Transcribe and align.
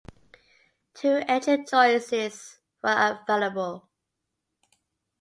Two 0.95 1.21
engine 1.27 1.67
choices 1.67 2.57
were 2.81 3.19
available. 3.21 3.87